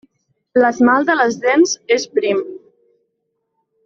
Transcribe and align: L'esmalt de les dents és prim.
L'esmalt 0.61 1.09
de 1.11 1.15
les 1.19 1.37
dents 1.45 1.73
és 1.99 2.07
prim. 2.19 2.41